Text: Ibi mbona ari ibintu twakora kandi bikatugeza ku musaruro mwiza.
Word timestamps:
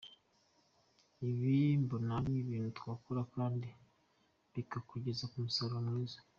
Ibi 1.29 1.55
mbona 1.83 2.11
ari 2.19 2.33
ibintu 2.43 2.69
twakora 2.77 3.21
kandi 3.35 3.67
bikatugeza 4.53 5.23
ku 5.31 5.37
musaruro 5.45 5.79
mwiza. 5.87 6.19